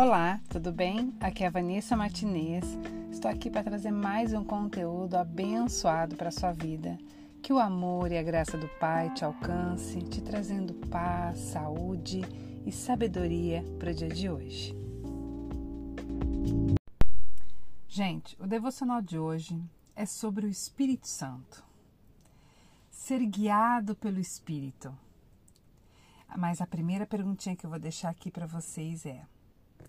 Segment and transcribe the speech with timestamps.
[0.00, 1.12] Olá, tudo bem?
[1.18, 2.64] Aqui é a Vanessa Martinez.
[3.10, 6.96] Estou aqui para trazer mais um conteúdo abençoado para a sua vida.
[7.42, 12.22] Que o amor e a graça do Pai te alcance, te trazendo paz, saúde
[12.64, 14.72] e sabedoria para o dia de hoje.
[17.88, 19.60] Gente, o devocional de hoje
[19.96, 21.64] é sobre o Espírito Santo.
[22.88, 24.96] Ser guiado pelo Espírito.
[26.36, 29.26] Mas a primeira perguntinha que eu vou deixar aqui para vocês é: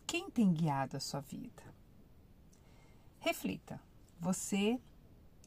[0.09, 1.61] quem tem guiado a sua vida?
[3.19, 3.79] Reflita.
[4.19, 4.81] Você,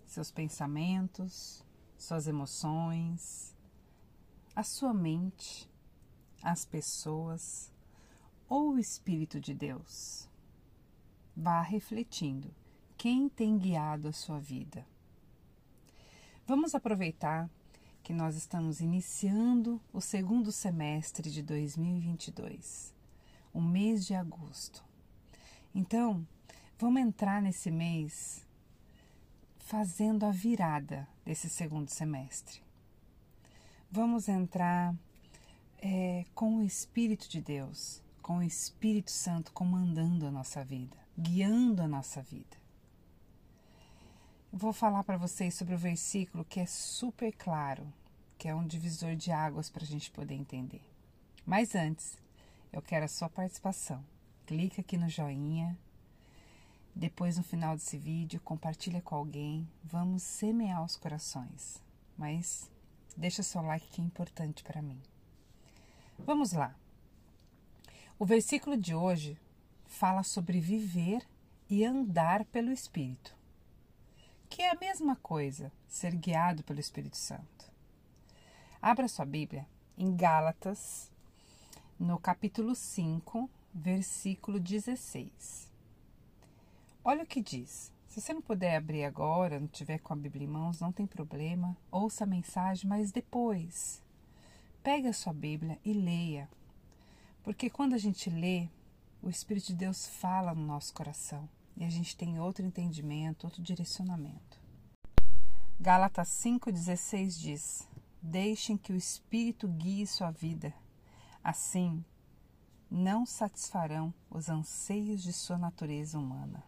[0.06, 1.64] seus pensamentos,
[1.98, 3.56] suas emoções,
[4.54, 5.68] a sua mente,
[6.40, 7.72] as pessoas
[8.48, 10.28] ou o Espírito de Deus?
[11.36, 12.54] Vá refletindo.
[12.96, 14.86] Quem tem guiado a sua vida?
[16.46, 17.50] Vamos aproveitar
[18.00, 23.01] que nós estamos iniciando o segundo semestre de 2022
[23.52, 24.84] o mês de agosto.
[25.74, 26.26] Então,
[26.78, 28.46] vamos entrar nesse mês
[29.58, 32.60] fazendo a virada desse segundo semestre.
[33.90, 34.94] Vamos entrar
[35.78, 41.82] é, com o Espírito de Deus, com o Espírito Santo comandando a nossa vida, guiando
[41.82, 42.56] a nossa vida.
[44.52, 47.90] Vou falar para vocês sobre o versículo que é super claro,
[48.36, 50.82] que é um divisor de águas para a gente poder entender.
[51.46, 52.18] Mas antes,
[52.72, 54.04] eu quero a sua participação.
[54.46, 55.78] Clica aqui no joinha.
[56.94, 59.68] Depois, no final desse vídeo, compartilha com alguém.
[59.84, 61.82] Vamos semear os corações.
[62.16, 62.70] Mas
[63.16, 65.00] deixa seu like que é importante para mim.
[66.18, 66.74] Vamos lá.
[68.18, 69.38] O versículo de hoje
[69.86, 71.26] fala sobre viver
[71.68, 73.34] e andar pelo Espírito,
[74.48, 77.70] que é a mesma coisa, ser guiado pelo Espírito Santo.
[78.80, 81.11] Abra sua Bíblia em Gálatas,
[81.98, 85.70] no capítulo 5, versículo 16.
[87.04, 87.92] Olha o que diz.
[88.08, 91.06] Se você não puder abrir agora, não tiver com a Bíblia em mãos, não tem
[91.06, 91.76] problema.
[91.90, 94.02] Ouça a mensagem, mas depois.
[94.82, 96.48] Pegue a sua Bíblia e leia.
[97.42, 98.68] Porque quando a gente lê,
[99.22, 103.62] o Espírito de Deus fala no nosso coração e a gente tem outro entendimento, outro
[103.62, 104.60] direcionamento.
[105.80, 107.88] Gálatas 5,16 diz:
[108.20, 110.74] Deixem que o Espírito guie sua vida
[111.42, 112.04] Assim,
[112.90, 116.62] não satisfarão os anseios de sua natureza humana.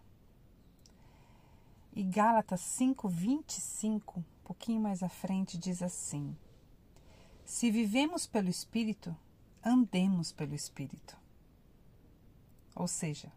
[1.92, 6.36] E Gálatas 5:25, um pouquinho mais à frente, diz assim:
[7.44, 9.16] Se vivemos pelo Espírito,
[9.62, 11.16] andemos pelo Espírito.
[12.74, 13.30] Ou seja,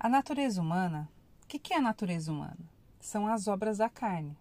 [0.00, 1.08] a natureza humana,
[1.44, 2.58] o que, que é a natureza humana?
[3.00, 4.36] São as obras da carne.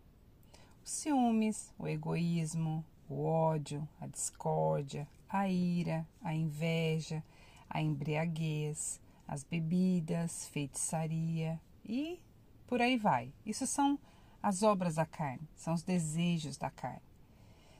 [0.83, 7.23] Os ciúmes, o egoísmo, o ódio, a discórdia, a ira, a inveja,
[7.69, 12.19] a embriaguez, as bebidas, feitiçaria e
[12.65, 13.33] por aí vai.
[13.45, 13.99] Isso são
[14.41, 17.01] as obras da carne, são os desejos da carne.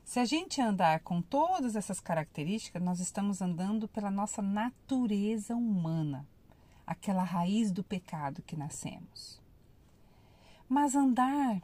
[0.04, 6.26] Se a gente andar com todas essas características, nós estamos andando pela nossa natureza humana,
[6.86, 9.42] aquela raiz do pecado que nascemos.
[10.70, 11.62] Mas andar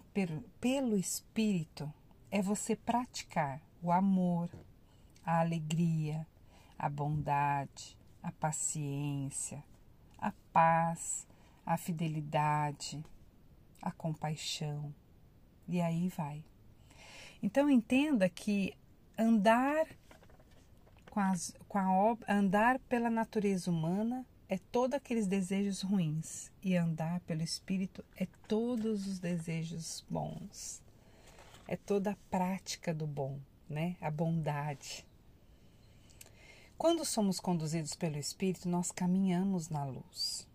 [0.59, 1.91] pelo Espírito
[2.29, 4.49] é você praticar o amor,
[5.25, 6.25] a alegria,
[6.77, 9.63] a bondade, a paciência,
[10.17, 11.27] a paz,
[11.65, 13.03] a fidelidade,
[13.81, 14.93] a compaixão.
[15.67, 16.43] E aí vai.
[17.41, 18.73] Então entenda que
[19.17, 19.87] andar
[21.09, 27.19] com, as, com a andar pela natureza humana é todos aqueles desejos ruins e andar
[27.21, 30.83] pelo espírito é todos os desejos bons
[31.67, 33.39] é toda a prática do bom,
[33.69, 33.95] né?
[34.01, 35.05] A bondade.
[36.83, 40.45] Quando somos conduzidos pelo Espírito, nós caminhamos na luz.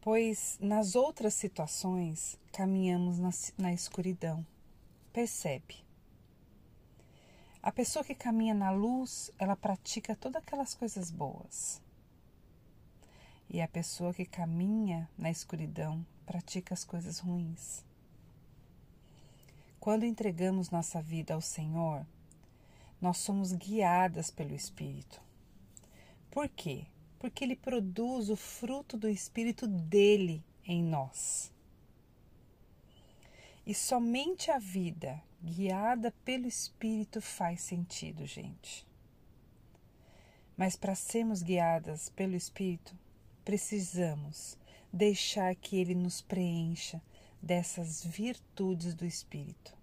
[0.00, 4.46] Pois nas outras situações caminhamos na, na escuridão.
[5.12, 5.84] Percebe?
[7.60, 11.82] A pessoa que caminha na luz, ela pratica todas aquelas coisas boas.
[13.50, 17.84] E a pessoa que caminha na escuridão pratica as coisas ruins.
[19.80, 22.06] Quando entregamos nossa vida ao Senhor,
[23.00, 25.20] nós somos guiadas pelo Espírito.
[26.30, 26.86] Por quê?
[27.18, 31.52] Porque Ele produz o fruto do Espírito dele em nós.
[33.66, 38.86] E somente a vida guiada pelo Espírito faz sentido, gente.
[40.56, 42.96] Mas para sermos guiadas pelo Espírito,
[43.44, 44.56] precisamos
[44.92, 47.02] deixar que Ele nos preencha
[47.42, 49.76] dessas virtudes do Espírito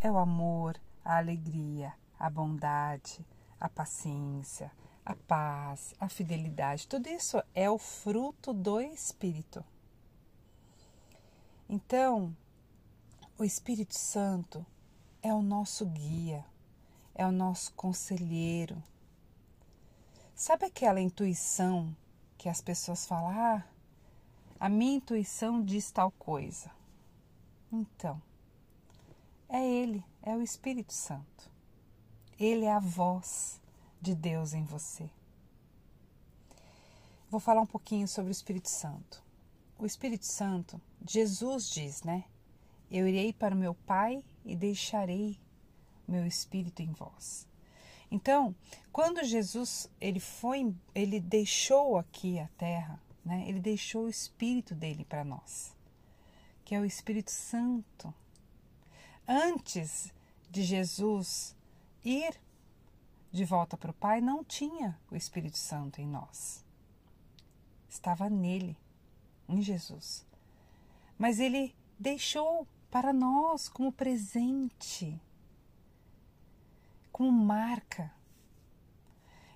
[0.00, 3.24] é o amor, a alegria, a bondade,
[3.58, 4.70] a paciência,
[5.04, 9.64] a paz, a fidelidade, tudo isso é o fruto do Espírito.
[11.68, 12.36] Então,
[13.38, 14.64] o Espírito Santo
[15.22, 16.44] é o nosso guia,
[17.14, 18.82] é o nosso conselheiro.
[20.34, 21.94] Sabe aquela intuição
[22.36, 23.64] que as pessoas falam: ah,
[24.58, 26.70] a minha intuição diz tal coisa?
[27.70, 28.20] Então,
[29.48, 31.50] é Ele, é o Espírito Santo.
[32.38, 33.60] Ele é a voz
[34.00, 35.10] de Deus em você.
[37.30, 39.22] Vou falar um pouquinho sobre o Espírito Santo.
[39.78, 42.24] O Espírito Santo, Jesus diz, né?
[42.90, 45.38] Eu irei para o meu Pai e deixarei
[46.08, 47.46] meu Espírito em vós.
[48.10, 48.54] Então,
[48.92, 53.44] quando Jesus ele foi, ele deixou aqui a terra, né?
[53.46, 55.72] Ele deixou o Espírito dele para nós,
[56.64, 58.12] que é o Espírito Santo.
[59.26, 60.12] Antes
[60.50, 61.54] de Jesus
[62.04, 62.34] ir
[63.32, 66.64] de volta para o Pai, não tinha o Espírito Santo em nós.
[67.88, 68.76] Estava nele,
[69.48, 70.26] em Jesus.
[71.18, 75.20] Mas ele deixou para nós como presente,
[77.12, 78.12] como marca.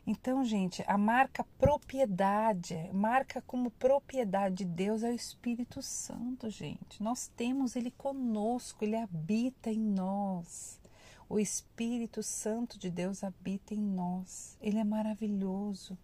[0.07, 7.03] Então, gente, a marca propriedade, marca como propriedade de Deus é o Espírito Santo, gente.
[7.03, 10.79] Nós temos ele conosco, ele habita em nós.
[11.27, 14.59] O Espírito Santo de Deus habita em nós.
[14.61, 15.97] Ele é maravilhoso.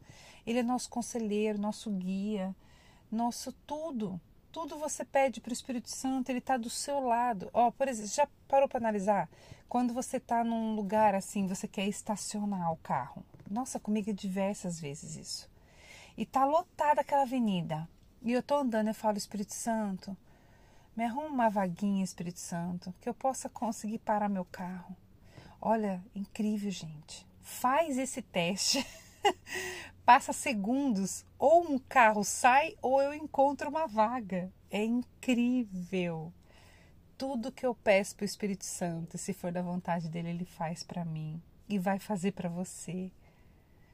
[0.46, 2.56] Ele é nosso conselheiro, nosso guia,
[3.12, 4.18] nosso tudo.
[4.50, 7.50] Tudo você pede para o Espírito Santo, ele está do seu lado.
[7.52, 9.28] Ó, oh, por exemplo, já parou para analisar?
[9.68, 13.22] Quando você está num lugar assim, você quer estacionar o carro.
[13.50, 15.50] Nossa, comigo é diversas vezes isso.
[16.16, 17.88] E tá lotada aquela avenida.
[18.22, 20.16] E eu tô andando, eu falo, Espírito Santo,
[20.96, 24.96] me arruma uma vaguinha, Espírito Santo, que eu possa conseguir parar meu carro.
[25.60, 27.26] Olha, incrível, gente.
[27.42, 28.86] Faz esse teste.
[30.06, 34.52] Passa segundos, ou um carro sai ou eu encontro uma vaga.
[34.70, 36.32] É incrível.
[37.18, 40.84] Tudo que eu peço para o Espírito Santo, se for da vontade dele, ele faz
[40.84, 43.10] para mim e vai fazer para você.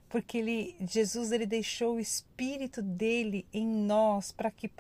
[0.08, 4.70] Porque ele, Jesus ele deixou o espírito dele em nós para que,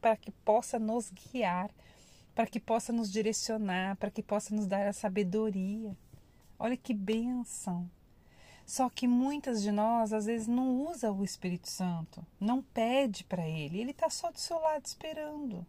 [0.00, 1.70] para que possa nos guiar,
[2.34, 5.96] para que possa nos direcionar, para que possa nos dar a sabedoria.
[6.58, 7.90] Olha que benção.
[8.64, 13.48] Só que muitas de nós às vezes não usa o Espírito Santo, não pede para
[13.48, 15.66] ele, ele está só do seu lado esperando.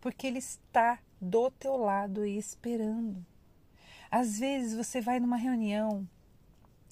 [0.00, 3.24] Porque ele está do teu lado e esperando.
[4.10, 6.08] Às vezes você vai numa reunião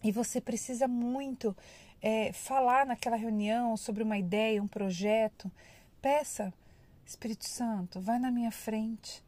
[0.03, 1.57] e você precisa muito
[2.01, 5.51] é, falar naquela reunião sobre uma ideia, um projeto.
[6.01, 6.53] Peça,
[7.05, 9.23] Espírito Santo, vai na minha frente.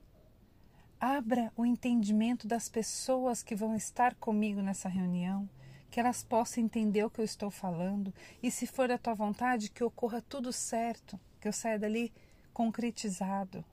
[0.99, 5.49] Abra o entendimento das pessoas que vão estar comigo nessa reunião,
[5.91, 9.69] que elas possam entender o que eu estou falando e, se for da tua vontade,
[9.69, 12.13] que ocorra tudo certo, que eu saia dali
[12.55, 13.65] concretizado.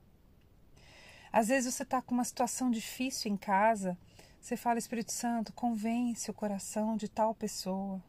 [1.32, 3.96] Às vezes você está com uma situação difícil em casa,
[4.40, 8.02] você fala, Espírito Santo, convence o coração de tal pessoa,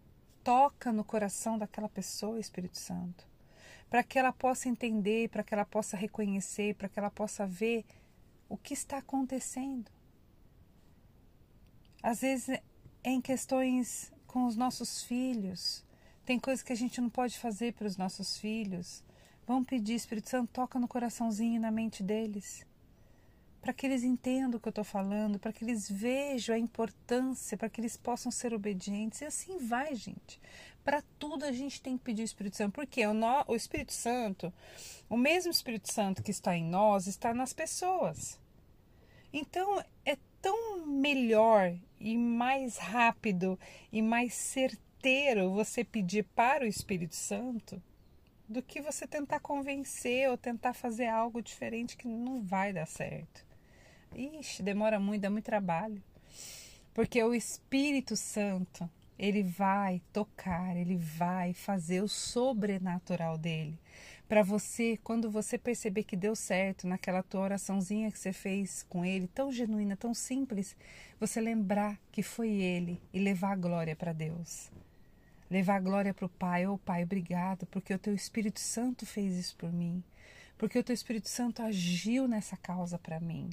[0.43, 3.27] toca no coração daquela pessoa, Espírito Santo,
[3.89, 7.85] para que ela possa entender, para que ela possa reconhecer, para que ela possa ver
[8.47, 9.91] o que está acontecendo.
[12.01, 12.59] Às vezes
[13.03, 15.83] em questões com os nossos filhos,
[16.25, 19.03] tem coisas que a gente não pode fazer para os nossos filhos.
[19.45, 22.65] Vamos pedir, Espírito Santo, toca no coraçãozinho e na mente deles,
[23.61, 27.55] para que eles entendam o que eu estou falando, para que eles vejam a importância,
[27.55, 29.21] para que eles possam ser obedientes.
[29.21, 30.41] E assim vai, gente.
[30.83, 33.13] Para tudo a gente tem que pedir o Espírito Santo, porque o,
[33.47, 34.51] o Espírito Santo,
[35.07, 38.39] o mesmo Espírito Santo que está em nós, está nas pessoas.
[39.31, 43.59] Então é tão melhor e mais rápido
[43.91, 47.81] e mais certeiro você pedir para o Espírito Santo
[48.49, 53.50] do que você tentar convencer ou tentar fazer algo diferente que não vai dar certo.
[54.15, 56.01] Ixi, demora muito, dá muito trabalho.
[56.93, 63.79] Porque o Espírito Santo, ele vai tocar, ele vai fazer o sobrenatural dele
[64.31, 69.03] para você, quando você perceber que deu certo naquela tua oraçãozinha que você fez com
[69.03, 70.73] ele, tão genuína, tão simples,
[71.19, 74.71] você lembrar que foi ele e levar a glória para Deus.
[75.49, 76.65] Levar a glória para o Pai.
[76.65, 80.01] Ô oh, Pai, obrigado, porque o teu Espírito Santo fez isso por mim.
[80.57, 83.49] Porque o teu Espírito Santo agiu nessa causa para mim.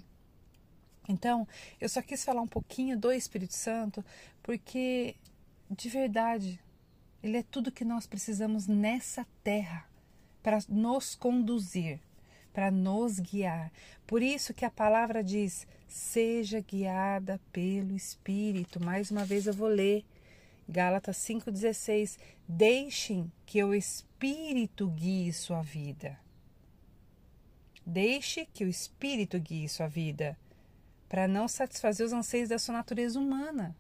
[1.09, 1.49] Então,
[1.81, 4.05] eu só quis falar um pouquinho do Espírito Santo,
[4.43, 5.17] porque
[5.71, 6.59] de verdade,
[7.23, 9.87] ele é tudo que nós precisamos nessa terra
[10.43, 12.01] para nos conduzir,
[12.55, 13.71] para nos guiar.
[14.07, 18.83] Por isso que a palavra diz: seja guiada pelo Espírito.
[18.83, 20.05] Mais uma vez eu vou ler.
[20.67, 26.19] Gálatas 5,16: Deixem que o Espírito guie sua vida.
[27.85, 30.39] Deixe que o Espírito guie sua vida,
[31.09, 33.77] para não satisfazer os anseios da sua natureza humana.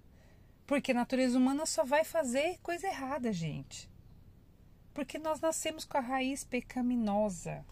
[0.67, 3.91] Porque a natureza humana só vai fazer coisa errada, gente.
[4.93, 7.65] Porque nós nascemos com a raiz pecaminosa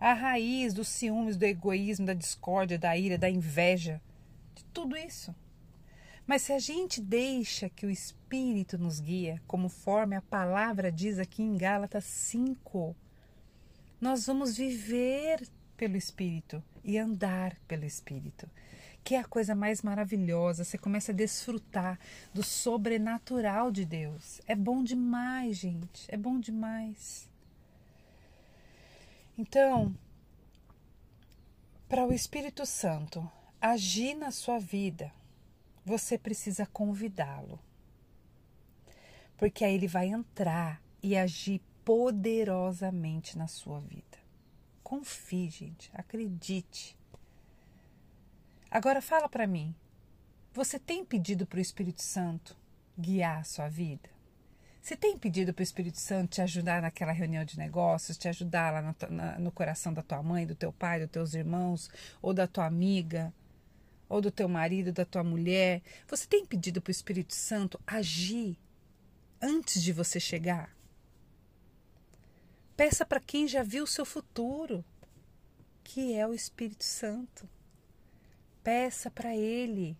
[0.00, 4.00] a raiz dos ciúmes, do egoísmo, da discórdia, da ira, da inveja,
[4.54, 5.34] de tudo isso.
[6.26, 11.42] Mas se a gente deixa que o Espírito nos guia, conforme a palavra diz aqui
[11.42, 12.96] em Gálatas 5,
[14.00, 15.46] nós vamos viver
[15.76, 18.48] pelo Espírito e andar pelo Espírito,
[19.02, 20.64] que é a coisa mais maravilhosa.
[20.64, 21.98] Você começa a desfrutar
[22.32, 24.40] do sobrenatural de Deus.
[24.46, 27.28] É bom demais, gente, é bom demais.
[29.36, 29.94] Então,
[31.88, 33.28] para o Espírito Santo
[33.60, 35.12] agir na sua vida,
[35.84, 37.58] você precisa convidá-lo.
[39.36, 44.19] Porque aí ele vai entrar e agir poderosamente na sua vida.
[44.90, 46.98] Confie, gente, acredite.
[48.68, 49.72] Agora fala para mim,
[50.52, 52.56] você tem pedido para o Espírito Santo
[52.98, 54.10] guiar a sua vida?
[54.82, 58.72] Você tem pedido para o Espírito Santo te ajudar naquela reunião de negócios, te ajudar
[58.72, 61.88] lá no, na, no coração da tua mãe, do teu pai, dos teus irmãos,
[62.20, 63.32] ou da tua amiga,
[64.08, 65.82] ou do teu marido, da tua mulher?
[66.08, 68.58] Você tem pedido para o Espírito Santo agir
[69.40, 70.79] antes de você chegar?
[72.80, 74.82] Peça para quem já viu o seu futuro,
[75.84, 77.46] que é o Espírito Santo.
[78.64, 79.98] Peça para Ele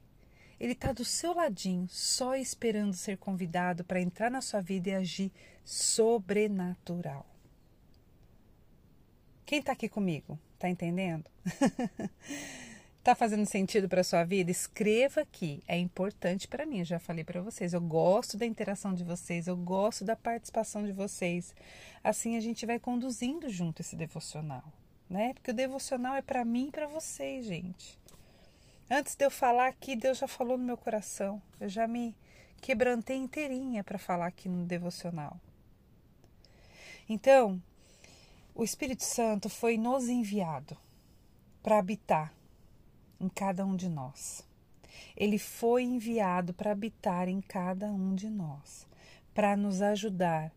[0.59, 4.95] ele está do seu ladinho, só esperando ser convidado para entrar na sua vida e
[4.95, 5.33] agir
[5.65, 7.27] sobrenatural.
[9.47, 10.39] Quem está aqui comigo?
[10.55, 11.25] Está entendendo?
[13.01, 14.51] Está fazendo sentido para sua vida?
[14.51, 15.63] Escreva aqui.
[15.67, 16.85] É importante para mim.
[16.85, 17.73] Já falei para vocês.
[17.73, 19.47] Eu gosto da interação de vocês.
[19.47, 21.55] Eu gosto da participação de vocês.
[22.05, 24.71] Assim a gente vai conduzindo junto esse devocional,
[25.09, 25.33] né?
[25.33, 27.99] Porque o devocional é para mim e para vocês, gente.
[28.91, 31.41] Antes de eu falar aqui, Deus já falou no meu coração.
[31.59, 32.15] Eu já me
[32.61, 35.41] quebrantei inteirinha para falar aqui no devocional.
[37.09, 37.63] Então,
[38.55, 40.77] o Espírito Santo foi nos enviado
[41.63, 42.39] para habitar
[43.21, 44.45] em cada um de nós.
[45.17, 48.87] Ele foi enviado para habitar em cada um de nós,
[49.35, 50.53] para nos ajudar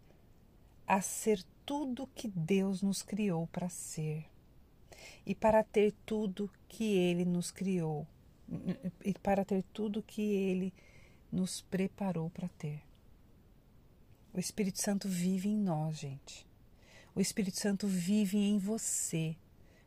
[0.88, 4.26] a ser tudo que Deus nos criou para ser
[5.26, 8.08] e para ter tudo que Ele nos criou
[9.04, 10.74] e para ter tudo que Ele
[11.32, 12.82] nos preparou para ter.
[14.34, 16.46] O Espírito Santo vive em nós, gente.
[17.16, 19.36] O Espírito Santo vive em você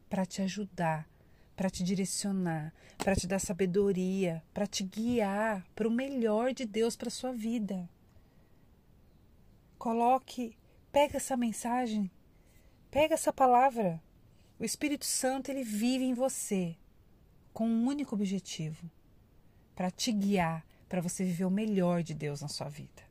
[0.09, 1.09] para te ajudar,
[1.57, 6.95] para te direcionar, para te dar sabedoria, para te guiar para o melhor de Deus
[6.95, 7.89] para sua vida.
[9.79, 10.57] Coloque,
[10.93, 12.11] pega essa mensagem,
[12.91, 14.03] pega essa palavra.
[14.59, 16.77] O Espírito Santo ele vive em você
[17.53, 18.91] com um único objetivo:
[19.75, 23.03] para te guiar, para você viver o melhor de Deus na sua vida.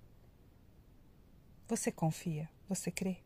[1.68, 2.48] Você confia?
[2.70, 3.18] Você crê?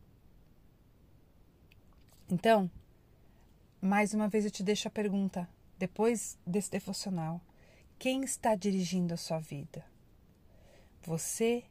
[2.30, 2.72] Então,
[3.82, 7.42] mais uma vez eu te deixo a pergunta, depois desse devocional:
[7.98, 9.86] quem está dirigindo a sua vida?
[11.04, 11.64] Você,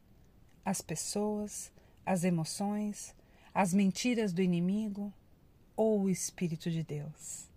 [0.64, 1.70] as pessoas,
[2.04, 3.14] as emoções,
[3.52, 5.12] as mentiras do inimigo
[5.76, 7.48] ou o Espírito de Deus?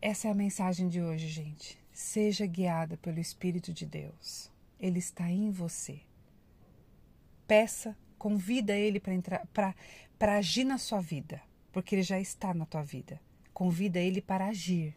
[0.00, 1.78] Essa é a mensagem de hoje, gente.
[1.92, 4.50] Seja guiada pelo Espírito de Deus.
[4.78, 6.00] Ele está em você.
[7.46, 9.46] Peça, convida ele para entrar,
[10.18, 13.20] para agir na sua vida, porque ele já está na tua vida.
[13.52, 14.96] Convida ele para agir.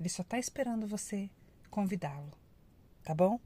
[0.00, 1.30] Ele só está esperando você
[1.70, 2.32] convidá-lo,
[3.04, 3.38] tá bom?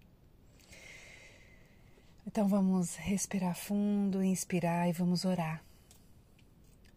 [2.27, 5.63] Então vamos respirar fundo, inspirar e vamos orar.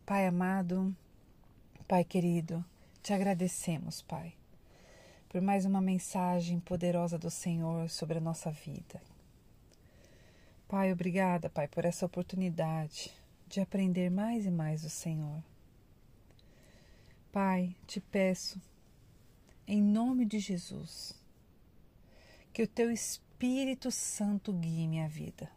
[0.05, 0.95] Pai amado,
[1.89, 2.63] Pai querido,
[3.03, 4.33] te agradecemos, Pai,
[5.27, 9.01] por mais uma mensagem poderosa do Senhor sobre a nossa vida.
[10.67, 13.13] Pai, obrigada, Pai, por essa oportunidade
[13.47, 15.41] de aprender mais e mais do Senhor.
[17.31, 18.61] Pai, te peço,
[19.65, 21.17] em nome de Jesus,
[22.51, 25.49] que o teu Espírito Santo guie minha vida.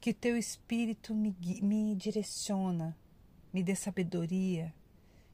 [0.00, 2.96] Que o teu Espírito me, me direciona,
[3.52, 4.72] me dê sabedoria,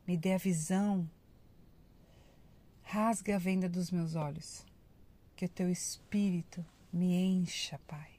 [0.05, 1.09] me dê a visão,
[2.83, 4.67] rasgue a venda dos meus olhos,
[5.37, 8.18] que o teu espírito me encha, Pai.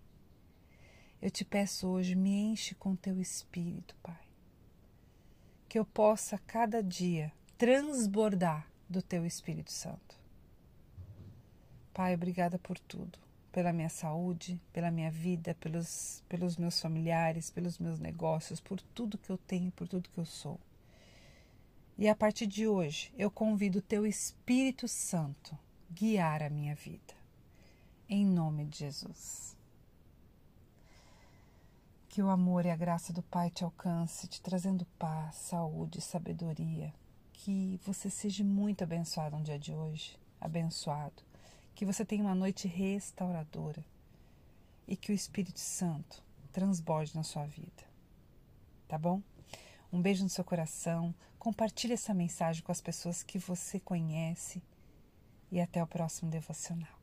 [1.22, 4.20] Eu te peço hoje, me enche com teu espírito, Pai.
[5.68, 10.18] Que eu possa cada dia transbordar do teu Espírito Santo.
[11.94, 13.20] Pai, obrigada por tudo.
[13.52, 19.18] Pela minha saúde, pela minha vida, pelos, pelos meus familiares, pelos meus negócios, por tudo
[19.18, 20.58] que eu tenho, por tudo que eu sou.
[21.98, 25.58] E a partir de hoje, eu convido o Teu Espírito Santo
[25.92, 27.14] guiar a minha vida.
[28.08, 29.59] Em nome de Jesus.
[32.10, 36.92] Que o amor e a graça do Pai te alcance, te trazendo paz, saúde, sabedoria.
[37.32, 41.22] Que você seja muito abençoado no dia de hoje, abençoado.
[41.76, 43.86] Que você tenha uma noite restauradora
[44.88, 47.84] e que o Espírito Santo transborde na sua vida.
[48.88, 49.22] Tá bom?
[49.94, 51.14] Um beijo no seu coração.
[51.38, 54.64] Compartilhe essa mensagem com as pessoas que você conhece
[55.52, 56.99] e até o próximo devocional.